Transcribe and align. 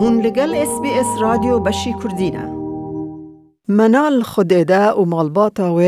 هون 0.00 0.20
لگل 0.20 0.54
اس 0.54 0.80
بی 0.82 0.90
اس 0.90 1.06
رادیو 1.20 1.58
بشی 1.58 1.94
کردینه 2.02 2.58
منال 3.68 4.22
خودیده 4.22 4.90
و 4.90 5.04
مالباتا 5.04 5.74
و 5.74 5.80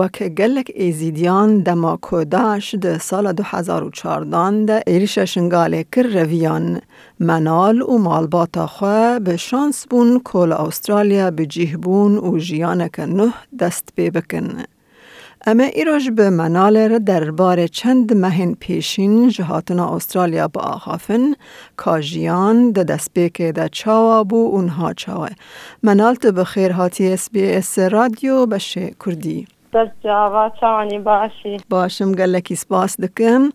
وک 0.00 0.22
گلک 0.28 0.72
ایزیدیان 0.74 1.60
دما 1.62 1.96
کوداش 1.96 2.74
ده 2.74 2.98
سال 2.98 3.32
2014 3.32 4.64
ده 4.64 4.82
ایریش 4.86 5.18
شنگاله 5.18 5.84
کر 5.92 6.02
رویان 6.02 6.80
منال 7.20 7.82
و 7.82 7.98
مالباتا 7.98 8.66
خواه 8.66 9.18
به 9.18 9.36
شانس 9.36 9.86
بون 9.90 10.20
کول 10.20 10.52
استرالیا 10.52 11.30
بجیه 11.30 11.76
بون 11.76 12.18
و 12.18 12.38
جیانک 12.38 13.00
نه 13.00 13.34
دست 13.60 13.88
بی 13.96 14.10
بکن. 14.10 14.64
اما 15.46 15.64
ایراج 15.64 16.10
به 16.10 16.30
منال 16.30 16.98
در 16.98 17.30
بار 17.30 17.66
چند 17.66 18.16
مهن 18.16 18.54
پیشین 18.54 19.28
جهاتنا 19.28 19.96
استرالیا 19.96 20.48
با 20.48 20.60
آخافن 20.60 21.34
کاجیان 21.76 22.70
ده 22.72 22.84
دست 22.84 23.10
بیکه 23.14 23.52
ده 23.52 23.68
چاوا 23.68 24.24
بو 24.24 24.50
اونها 24.52 24.92
چاوا 24.94 25.28
منال 25.82 26.14
تو 26.14 26.32
بخیر 26.32 26.72
هاتی 26.72 27.12
اس 27.12 27.30
بی 27.30 27.52
اس 27.52 27.78
رادیو 27.78 28.46
بشه 28.46 28.90
کردی. 29.06 29.46
در 29.72 29.90
جاوا 30.04 30.52
چاوانی 30.60 30.98
باشی. 30.98 31.56
باشم 31.70 32.12
گلکی 32.12 32.54
سپاس 32.54 33.00
دکم. 33.00 33.50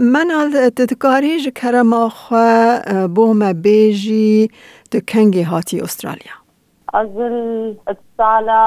منال 0.00 0.68
تتکاری 0.68 1.40
جکرم 1.40 1.92
آخوا 1.92 2.78
بوم 3.14 3.52
بیجی 3.52 4.50
تو 4.90 5.00
کنگی 5.00 5.42
هاتی 5.42 5.80
استرالیا. 5.80 6.39
از 6.94 7.08
السالة 7.86 8.60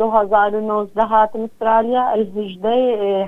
2019 0.00 1.02
هاتم 1.02 1.44
أستراليا 1.44 2.12
الهجدة 2.12 2.70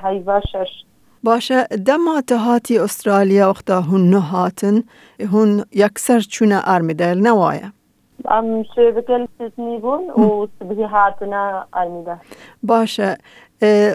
هيفا 0.03 0.41
شش. 0.41 0.85
باشه 1.23 1.63
دما 1.65 2.21
تهاتی 2.21 2.79
استرالیا 2.79 3.49
وقتا 3.49 3.81
هن 3.81 4.15
هاتن 4.15 4.83
هن 5.33 5.65
یکسر 5.73 6.21
چونه 6.21 6.61
ارمیدل 6.65 7.19
نوایا 7.19 7.73
ام 8.29 8.63
شبكة 8.77 9.29
سيدني 9.39 9.79
بون 9.79 10.11
وسبهي 10.11 10.85
هاتنا 10.85 11.67
آرمیده. 11.73 12.17
باشه 12.63 13.17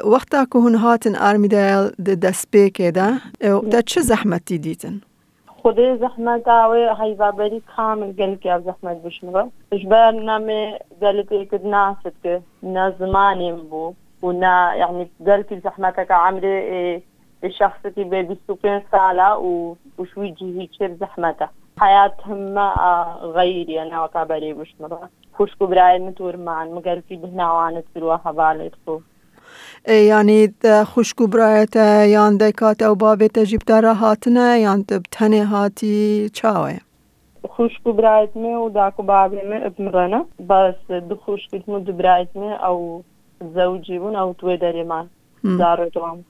وقتا 0.05 0.45
که 0.45 0.59
هن 0.59 0.75
هاتن 0.75 1.15
ارمیدل 1.15 1.89
دست 2.21 2.47
بیکه 2.51 2.91
ده 2.91 3.11
ده 3.71 3.81
چه 3.81 4.01
زحمتی 4.01 4.57
دیتن؟ 4.57 5.01
خدای 5.65 5.97
زحمت 5.97 6.47
آوه 6.47 6.95
هیوا 7.01 7.31
بری 7.31 7.59
کامل 7.75 8.11
گل 8.11 8.35
که 8.35 8.59
زحمت 8.65 8.97
بشمره 9.03 9.51
اجبار 9.71 10.11
نامي 10.11 10.77
قالت 11.01 11.33
كد 11.33 11.65
ناست 11.65 12.21
که 12.23 12.41
نا 12.63 12.91
زمانیم 12.91 13.55
بو 13.55 13.93
ونا 14.21 14.75
يعني 14.75 15.09
قال 15.25 15.61
زحمتك 15.63 16.11
عمري 16.11 17.01
الشخص 17.43 17.87
كي 17.95 18.03
بي 18.03 18.37
25 18.47 18.81
سالة 18.91 19.37
وشوي 19.97 20.31
جهي 20.31 20.67
كثير 20.67 20.93
زحمته 20.93 21.49
حياتهم 21.79 22.59
غيري 23.21 23.81
أنا 23.81 24.03
وكابري 24.03 24.53
بشمرة 24.53 25.09
خوشكو 25.33 25.65
براي 25.65 25.99
متور 25.99 26.37
معا 26.37 26.65
مقال 26.65 27.01
في 27.01 27.15
بهنا 27.15 27.51
وانت 27.51 27.85
في 27.93 27.99
الواحة 27.99 28.31
بالي 28.31 28.71
یعنی 29.87 30.53
خوشکو 30.85 31.27
برایت 31.27 31.75
یان 32.09 32.37
دکات 32.37 32.81
او 32.81 32.95
بابت 32.95 33.39
جیبتا 33.39 33.79
را 33.79 33.93
هاتنه 33.93 34.59
یان 34.59 34.85
تنه 35.11 35.45
هاتی 35.45 36.29
چاوه 36.33 36.77
خوشکو 37.49 37.93
برایت 37.93 38.35
می 38.35 38.53
و 38.53 38.69
داکو 38.69 39.03
بابی 39.03 39.35
می 39.35 39.55
ابمرنه 39.55 40.25
بس 40.49 40.91
دو 41.09 41.15
خوشکو 41.15 41.57
مو 41.67 41.79
برایت 41.79 42.35
می 42.35 42.53
او 42.53 43.03
زوجي 43.55 43.99
بون 43.99 44.15
او 44.15 44.33
توی 44.33 44.57
دریمان 44.57 45.09
دارو 45.43 45.89
دوام 45.89 46.25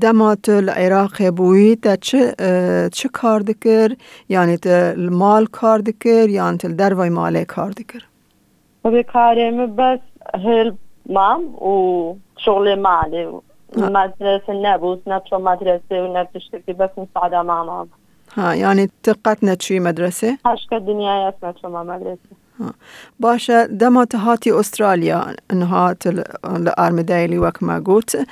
دمات 0.00 0.48
العراق 0.48 1.30
بوی 1.30 1.76
تا 1.76 1.96
چه 1.96 2.34
چه 2.92 3.08
کار 3.12 3.40
دکر 3.40 3.96
یعنی 4.28 4.56
تا 4.56 4.94
مال 5.10 5.46
کار 5.46 5.78
دکر 5.78 6.28
یعنی 6.28 6.56
تا 6.56 6.68
دروای 6.68 7.08
ماله 7.08 7.44
کار 7.44 7.70
دکر 7.70 8.02
و 8.84 8.90
به 8.90 9.02
کارم 9.02 9.76
بس 9.76 9.98
هلپ 10.34 10.74
مام 11.06 11.54
وشغلي 11.54 12.76
مالي 12.76 13.40
مدرسة 13.76 14.42
نبوس 14.50 14.98
نفس 15.06 15.32
مدرسة 15.32 15.80
ونبتشتكي 15.92 16.72
بس 16.72 16.90
مساعدة 16.96 17.42
مع 17.42 17.64
ماما 17.64 17.86
ها 18.34 18.54
يعني 18.54 18.90
تقتنا 19.02 19.56
شي 19.60 19.80
مدرسة؟ 19.80 20.38
هاشكا 20.46 20.76
الدنيا 20.76 21.28
يسمع 21.28 21.54
شو 21.62 21.68
ما 21.68 21.82
مدرسة 21.82 22.42
باشا 23.20 23.66
دما 23.66 24.04
تهاتي 24.04 24.60
استراليا 24.60 25.36
انهات 25.52 26.06
الارميدايلي 26.44 27.38
وك 27.38 27.62
ما 27.62 27.78
قلت 27.86 28.26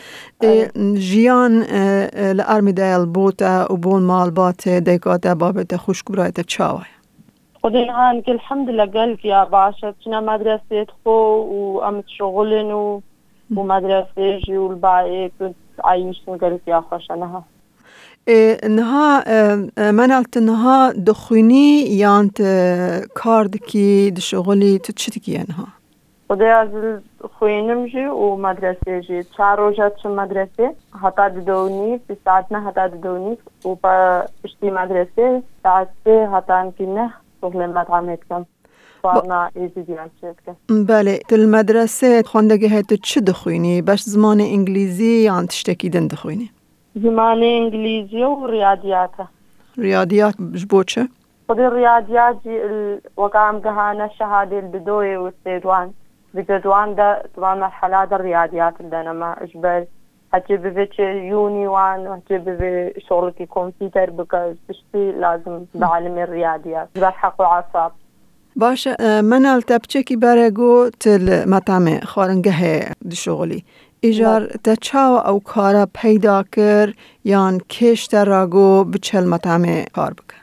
جيان 0.77 1.67
الارميدايل 2.15 3.07
بوتا 3.07 3.73
وبول 3.73 4.03
مال 4.03 4.31
بات 4.31 4.69
ديكاتا 4.69 5.33
بابتا 5.33 5.77
خوشك 5.77 6.13
برايتا 6.13 6.43
تشاوي 6.43 6.85
خدين 7.63 7.91
هانك 7.91 8.29
الحمد 8.29 8.71
لله 8.71 8.87
قالك 8.87 9.25
يا 9.25 9.45
باشا 9.45 9.95
تنا 10.05 10.21
مدرسة 10.21 10.87
خو 11.05 11.11
وأمت 11.11 12.05
شغلن 12.09 12.73
و 12.73 13.01
ومدرسة 13.57 14.39
جي 14.39 14.59
والباقي 14.59 15.31
كنت 15.39 15.57
عايشن 15.85 16.39
قالك 16.39 16.61
يا 16.69 16.81
خوش 16.81 17.11
أنها 17.11 17.45
نها 18.65 19.25
منالت 19.79 20.39
نها 20.39 20.93
دخونی 20.93 21.85
یانت 22.03 22.43
کاردکی 23.15 24.11
دشغلی 24.11 24.79
تو 24.79 24.93
چتکی 24.93 25.37
انها 25.37 25.67
خدي 26.29 26.45
از 26.45 26.69
خوينم 27.39 27.87
جي 27.87 28.07
ومدرسة 28.07 29.01
جي 29.01 29.23
چهار 29.23 29.59
روجات 29.59 29.99
شو 30.03 30.15
مدرسة 30.15 30.75
حتى 31.03 31.29
ددوني 31.29 32.01
في 32.09 32.17
ساعتنا 32.25 32.67
حتى 32.67 32.89
ددوني 32.89 33.39
وبا 33.65 34.27
اشتي 34.45 34.71
مدرسة 34.71 35.43
ساعت 35.63 35.91
حتى 36.07 36.61
يمكن 36.61 36.95
شغل 36.95 37.30
ایزی 39.55 39.83
دیان 39.83 40.11
بله 40.89 41.19
تل 41.29 41.47
مدرسه 41.47 42.23
خواندگی 42.23 42.69
هیتو 42.69 42.97
چه 42.97 43.21
دخوینی؟ 43.21 43.83
باش 43.83 44.03
زمان 44.03 44.41
انگلیزی 44.41 45.23
یا 45.23 45.47
تشتکیدن 45.47 46.07
دخوینی؟ 46.07 46.51
زمان 46.95 47.43
انگلیزی 47.43 48.23
و 48.23 48.47
ریاضیات 48.47 49.11
ریاضیات 49.79 50.35
بو 50.71 50.85
چه؟ 50.85 51.09
خود 51.51 51.61
الرياضيات 51.61 52.47
وقام 53.17 53.59
قهانا 53.59 54.05
الشهادة 54.05 54.59
البدوية 54.59 55.19
والسيدوان 55.19 55.91
بجدوان 56.35 56.95
ده 56.95 57.23
طبعا 57.37 57.55
مرحلات 57.55 58.13
الرياضيات 58.13 58.81
اللي 58.81 59.01
أنا 59.01 59.13
ما 59.13 59.37
أجبر 60.35 60.69
هتجيب 60.69 60.91
في 60.97 61.03
يوني 61.03 61.67
وان 61.67 62.07
هتجيب 62.07 62.45
في 62.45 63.01
شغلك 63.09 63.43
كمبيوتر 63.43 64.11
بك 64.11 64.57
تشتي 64.69 65.13
لازم 65.13 65.65
بعلم 65.75 66.19
الرياضيات 66.19 66.89
بحق 66.99 67.41
وعصاب 67.41 67.93
باشه 68.57 68.97
من 69.23 69.61
تبچکی 69.61 70.17
برگو 70.17 70.91
تل 71.01 71.49
مطعم 71.49 72.01
خارنگه 72.01 72.91
دی 73.09 73.17
شغلی 73.17 73.65
ایجار 74.01 74.47
تا 74.65 74.75
چاو 74.75 75.17
او 75.29 75.41
کارا 75.41 75.87
پیدا 75.95 76.43
کر 76.43 76.93
یان 77.25 77.59
کش 77.59 78.07
تراگو 78.07 78.85
بچل 78.85 79.25
مطعم 79.25 79.65
کار 79.95 80.13
بکن 80.13 80.41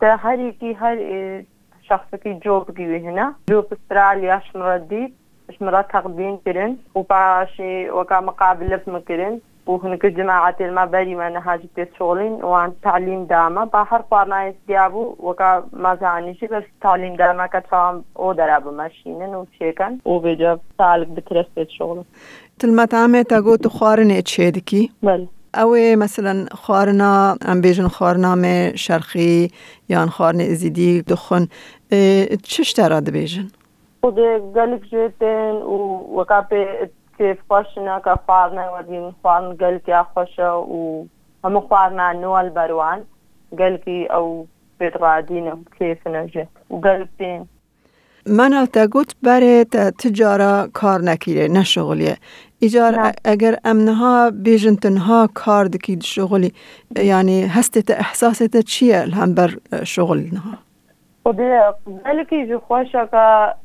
ده 0.00 0.16
هر 0.16 0.38
یکی 0.38 0.72
هر 0.72 0.96
شخص 1.88 2.14
کی 2.22 2.34
جوب 2.34 2.76
کی 2.76 2.82
هنا 2.82 3.34
جوب 3.50 3.66
استراليا 3.72 4.42
شمردي 5.48 5.58
شمرات 5.58 5.90
تقديم 5.92 6.36
كرن 6.44 6.76
وباشي 6.94 7.90
وكا 7.90 8.20
مقابلة 8.20 8.80
مكرن 8.86 9.40
وهناك 9.66 10.06
جماعة 10.06 10.56
المباري 10.60 11.14
ما 11.14 11.28
نهاجي 11.28 11.68
شغلين 11.98 12.32
وعن 12.32 12.72
تعليم 12.82 13.24
داما 13.24 13.64
باحر 13.64 14.00
قارنا 14.10 14.46
يستيابو 14.46 15.16
وكا 15.18 15.64
ما 15.72 15.94
زانيشي 16.00 16.46
بس 16.46 16.62
تعليم 16.82 17.16
داما 17.16 17.46
كتفهم 17.46 18.04
او 18.18 18.32
درابو 18.32 18.70
ماشينن 18.70 19.34
وشيكن 19.34 19.98
وبيجا 20.04 20.58
سالك 20.78 21.06
بترسيت 21.06 21.70
شغل 21.70 22.04
تلمطعمه 22.58 23.22
تاگو 23.22 23.56
تو 23.56 23.68
خوارن 23.68 24.20
چیدکی؟ 24.20 24.90
بله 25.02 25.28
او 25.54 25.76
مثلا 25.98 26.46
خارنا 26.52 27.36
ام 27.46 27.60
بیجن 27.60 27.88
خارنامه 27.88 28.72
شرقی 28.76 29.50
یا 29.88 30.06
خارن 30.06 30.40
ازیدی 30.40 31.02
دخون 31.02 31.48
چش 32.42 32.72
تراد 32.72 33.10
بیجن؟ 33.10 33.48
قالك 34.02 34.82
جيتين 34.90 35.54
وكابي 36.16 36.66
كيف 37.18 37.38
خشنا 37.50 37.98
كفارنا 37.98 38.70
ودين 38.70 39.12
خارن 39.24 39.56
قالك 39.56 39.88
يا 39.88 40.06
خشة 40.16 40.56
وهم 40.56 41.68
خارنا 41.70 42.12
نوال 42.12 42.50
بروان 42.50 43.04
قالك 43.58 43.88
أو 43.88 44.46
بترادينا 44.80 45.58
كيف 45.78 46.08
نجي 46.08 46.46
وقالك 46.70 47.08
تين 47.18 47.46
من 48.26 48.66
تا 48.66 48.86
گوت 48.86 49.12
بر 49.22 49.62
تجارا 49.98 50.68
کار 50.72 51.00
نکیره 51.00 51.48
نه 51.48 51.62
شغلیه 51.62 52.16
ایجار 52.58 53.12
اگر 53.24 53.58
امنها 53.64 54.30
بیجن 54.30 54.74
تنها 54.74 55.28
کار 55.34 55.64
دکید 55.64 56.02
شغلی 56.02 56.52
یعنی 56.96 57.46
هسته 57.46 57.94
احساست 57.94 58.60
چیه 58.60 59.00
هم 59.00 59.34
بر 59.34 59.50
شغل 59.84 60.18
نها 60.32 60.67
وذلك 61.24 62.32
يجي 62.32 62.58
خوشك 62.58 63.14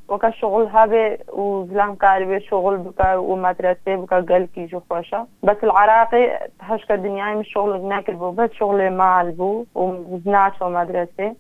وكشغل 0.08 0.68
هابي 0.68 1.18
وزلام 1.34 1.96
كاربي 1.96 2.40
شغل 2.40 2.78
بكا 2.78 3.16
ومدرسة 3.16 3.96
بكا 3.96 4.16
قال 4.16 4.48
كي 4.56 4.62
يجي 4.62 4.80
خوشة 4.90 5.28
بس 5.44 5.58
العراقي 5.64 6.50
هشك 6.62 6.92
الدنيا 6.92 7.36
مش 7.36 7.54
شغل 7.54 7.72
هناك 7.72 8.10
البو 8.10 8.32
بس 8.32 8.50
شغل 8.60 8.90
ما 8.90 9.22
البو 9.22 9.66
ومزناش 9.76 10.62
ومدرسة. 10.62 11.36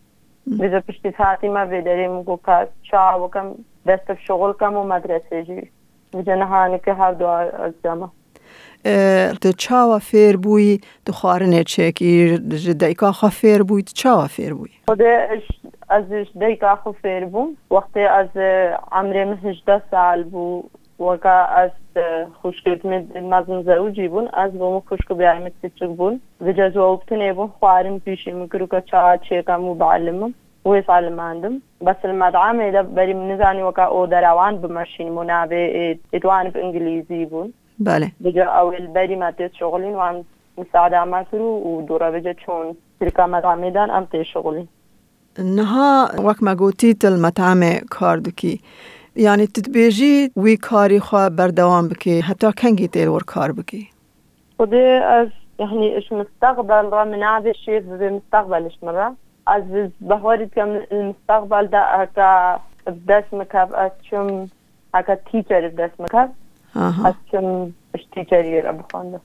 بذا 0.47 0.83
بشتي 0.87 1.11
ساعتي 1.17 1.49
ما 1.49 1.65
بيدري 1.65 2.07
مكو 2.07 2.37
كات 2.37 2.71
شا 2.83 3.13
وكم 3.13 3.55
دست 3.85 4.11
في 4.11 4.25
شغل 4.25 4.53
كم 4.53 4.75
ومدرسة 4.75 5.41
جي. 5.41 5.71
بذا 6.13 6.35
نهاني 6.35 6.77
كهاردو 6.77 7.27
الزمان 7.27 8.09
أه، 8.85 9.33
تە 9.33 9.51
چاوە 9.63 9.99
فێر 9.99 10.35
بووی 10.37 10.79
دخواارنێ 11.09 11.63
چێکی 11.73 12.13
دایکا 12.81 13.11
خە 13.19 13.29
فێر 13.39 13.61
بووی 13.67 13.83
چاوە 14.01 14.27
فێر 14.35 14.53
بووی 14.53 14.73
از 15.97 16.03
دایکا 16.41 16.75
خو 16.75 16.91
فیر 16.91 17.25
بوم. 17.25 17.49
وقتی 17.71 18.03
از 18.21 18.31
عمرم 18.91 19.31
18 19.33 19.81
سال 19.91 20.23
بو 20.23 20.63
وکا 20.99 21.39
از 21.63 21.71
خوشکت 22.41 22.85
مد 22.85 23.17
مزن 23.17 23.61
زوجی 23.61 24.07
بون 24.07 24.27
از 24.33 24.51
بوم 24.59 24.79
خوشک 24.89 25.11
بیایمت 25.19 25.51
تچک 25.63 25.91
بون. 25.99 26.21
وجا 26.41 26.69
زوبتنه 26.69 27.33
بون 27.33 27.49
خوارم 27.59 27.99
پیشی 27.99 28.31
مکرو 28.31 28.67
که 28.67 28.81
چا 28.81 29.17
چیکم 29.17 29.63
و 29.63 29.73
بعلمم 29.75 30.33
ويس 30.65 30.89
علماندم 30.89 31.61
بس 31.85 31.95
المدعم 32.05 32.59
إذا 32.59 32.81
بري 32.81 33.13
من 33.13 33.31
نزاني 33.31 33.63
وكا 33.63 33.83
أو 33.83 34.05
دراوان 34.05 34.57
بمشين 34.57 35.11
منابع 35.11 35.95
إدوان 36.13 36.49
بإنجليزي 36.49 37.25
بون. 37.25 37.53
بله. 37.79 38.11
بجا 38.19 38.43
أول 38.43 38.87
بري 38.87 39.15
ما 39.15 39.31
تيس 39.31 39.53
شغلين 39.53 39.95
وعم 39.95 40.23
مساعدة 40.57 41.05
ما 41.05 41.23
كرو 41.31 41.61
ودورا 41.65 42.09
بجا 42.09 42.33
چون 42.33 42.75
شركة 42.99 43.25
مدعمي 43.25 43.69
دان 43.71 43.89
أم 43.89 44.05
تيس 44.05 44.27
شغلين 44.27 44.67
نها 45.39 46.09
وقت 46.23 46.43
ما 46.43 46.55
گوتیت 46.55 47.05
المطعم 47.05 47.61
کار 47.89 48.17
دکی. 48.17 48.61
یعنی 49.15 49.47
تتبیجی 49.47 50.31
وی 50.37 50.57
کاری 50.57 50.99
خواه 50.99 51.29
بردوام 51.29 51.87
بکی 51.87 52.19
حتی 52.21 52.51
کنگی 52.51 52.87
تیل 52.87 53.07
ور 53.07 53.23
کار 53.23 53.51
بکی. 53.51 53.89
خدي 54.57 54.85
از 55.19 55.27
يعني 55.59 55.95
إيش 55.95 56.11
مستقبل 56.11 56.89
را 56.91 57.05
منابع 57.05 57.51
شيء 57.65 57.79
بمستقبل 57.79 58.63
إيش 58.63 58.77
مرة 58.83 59.15
از 59.47 59.63
بهوارد 60.01 60.49
كم 60.55 60.79
المستقبل 60.91 61.67
ده 61.67 61.79
هكا 61.81 62.59
مكاب 63.33 63.73
از 63.75 63.91
شم 64.09 64.47
هكا 64.95 65.15
تيچر 65.15 65.67
بدس 65.67 65.91
مكاب 65.99 66.29
از 66.75 67.13
شم 67.31 67.71
إيش 67.95 68.05
تيچر 68.15 68.45
يرى 68.45 68.71
بخوانده. 68.71 69.19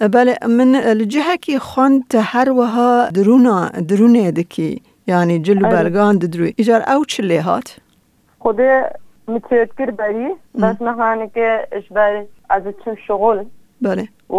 بله 0.00 0.38
من 0.46 0.74
الجهة 0.74 1.36
کی 1.36 1.58
خوان 1.58 2.04
هر 2.14 2.50
وها 2.50 3.08
درونا 3.10 3.68
درونه 3.68 4.30
دکی. 4.30 4.82
يعني 5.06 5.38
جلو 5.38 5.68
برگان 5.68 6.18
ددرو 6.18 6.52
إجار 6.60 6.80
أو 6.80 7.04
چلي 7.04 7.38
هات؟ 7.38 7.68
خودي 8.40 8.82
متوتر 9.28 9.90
بري 9.90 10.36
بس 10.54 10.82
نحن 10.82 11.28
كي 11.28 11.46
إش 11.46 11.66
اشبر 11.72 12.24
از 12.50 12.62
چم 12.84 12.94
شغل 13.06 13.44
بله. 13.80 14.08
و 14.28 14.36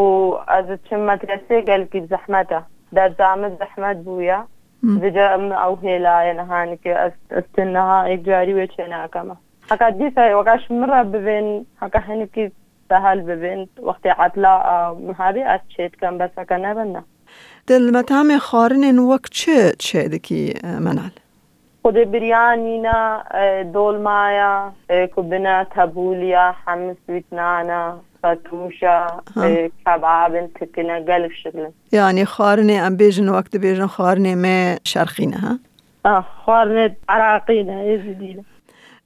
از 0.47 0.65
چم 0.89 0.99
مدرسه 0.99 1.61
قال 1.61 1.83
كي 1.83 2.07
زحمته 2.07 2.61
در 2.93 3.13
زحمت 3.17 3.59
زحمت 3.59 3.97
بويا 3.97 4.47
بجا 4.83 5.35
ام 5.35 5.51
أو 5.51 5.75
هیلای 5.75 6.33
نحن 6.33 6.75
كي 6.75 7.11
استنها 7.31 8.13
إجاري 8.13 8.53
وچنا 8.53 9.07
كما 9.07 9.23
ناکما 9.23 9.35
حقا 9.69 9.89
دیسا 9.89 10.35
وقاش 10.35 10.71
مره 10.71 11.03
ببين 11.03 11.65
حقا 11.81 11.99
هنکی 11.99 12.51
سهل 12.89 13.21
ببين 13.21 13.67
وقتي 13.81 14.09
عطلا 14.09 14.61
آه، 14.61 14.97
محابي 14.99 15.43
از 15.43 15.59
چیت 15.69 15.95
کم 15.95 16.17
بس 16.17 16.29
حقا 16.37 16.57
نبنه 16.57 17.03
دل 17.67 17.91
مطعم 17.97 18.37
خارن 18.37 18.99
وقت 18.99 19.31
چه 19.31 19.73
چه 19.79 20.07
دکی 20.07 20.53
منال؟ 20.63 21.11
خود 21.83 21.93
بريانينا 21.93 23.23
دول 23.73 23.99
مايا 24.01 24.71
كبنا 24.89 25.63
تابوليا 25.75 26.51
حمص 26.51 26.95
ويتنانا 27.09 27.97
فتوشا 28.23 29.07
كباب 29.85 30.49
تكنا 30.59 30.95
قلب 30.95 31.31
شغلة 31.31 31.71
یعنی 31.91 32.25
خارن 32.25 32.69
ام 32.69 32.95
بیجن 32.95 33.29
وقت 33.29 33.57
بیجن 33.57 33.87
خارن 33.87 34.35
ما 34.35 34.77
شرخینه 34.83 35.37
ها؟ 35.37 35.59
اه 36.05 36.25
خوارنت 36.45 36.95
عراقينا 37.09 37.83
يزيدينا 37.83 38.43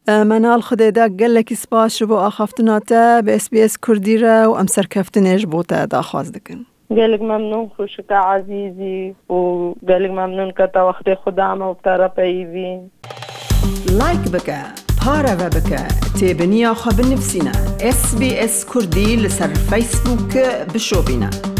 منال 0.07 0.61
خدا 0.61 0.89
دا 0.89 1.07
گلک 1.07 1.53
سپاس 1.53 1.97
شبو 1.97 2.15
آخفتنا 2.15 2.79
تا 2.79 3.21
به 3.21 3.35
اس 3.35 3.49
بی 3.49 3.61
اس 3.61 3.77
کردی 3.77 4.17
را 4.17 4.51
و 4.51 4.57
ام 4.57 4.65
سرکفتنش 4.65 5.45
بوتا 5.45 5.85
دا 5.85 6.01
خواست 6.01 6.33
دکن. 6.33 6.65
قالك 6.89 7.21
ممنون 7.21 7.69
خوشك 7.77 8.11
عزيزي 8.11 9.13
وقالك 9.29 10.11
ممنون 10.11 10.51
كتا 10.51 10.81
وقت 10.81 11.09
خدامة 11.25 11.69
وبتارا 11.69 12.07
بيبين 12.07 12.89
لایک 13.99 14.31
بکه 14.33 14.57
پاره 15.05 15.33
و 15.33 15.49
بکه 15.49 15.87
تیبنیا 16.19 16.73
خواب 16.73 16.99
نفسینا 16.99 17.51
اس 17.81 18.15
اس 18.21 18.65
کردی 18.73 19.15
لسر 19.15 19.47
فیسبوک 19.47 20.37
بشو 20.73 21.01
بینه 21.01 21.54